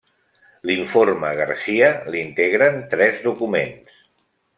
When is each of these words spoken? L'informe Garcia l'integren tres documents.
L'informe 0.69 1.29
Garcia 1.41 1.89
l'integren 2.15 2.81
tres 2.95 3.21
documents. 3.27 4.01